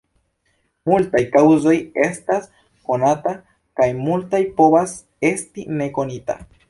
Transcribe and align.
Multaj 0.91 1.21
kaŭzoj 1.35 1.73
estas 2.05 2.49
konata, 2.91 3.35
kaj 3.81 3.91
multa 3.99 4.41
povas 4.63 4.97
esti 5.31 5.67
ne 5.83 5.91
konita. 6.01 6.43